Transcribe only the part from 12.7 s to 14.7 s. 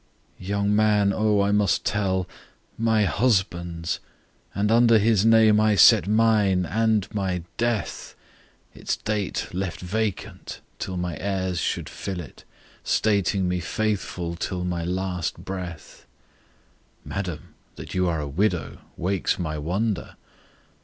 Stating me faithful till